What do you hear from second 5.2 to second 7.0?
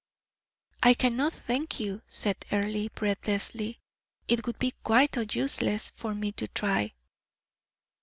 useless for me to try."